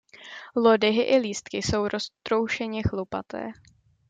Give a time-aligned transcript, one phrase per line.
[0.55, 3.51] Lodyhy i lístky jsou roztroušeně chlupaté.